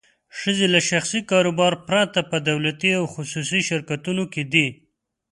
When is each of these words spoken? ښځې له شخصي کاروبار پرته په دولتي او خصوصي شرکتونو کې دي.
ښځې 0.39 0.67
له 0.73 0.79
شخصي 0.89 1.19
کاروبار 1.31 1.73
پرته 1.87 2.19
په 2.31 2.37
دولتي 2.49 2.89
او 2.99 3.05
خصوصي 3.13 3.61
شرکتونو 3.69 4.23
کې 4.33 4.43
دي. 4.53 4.67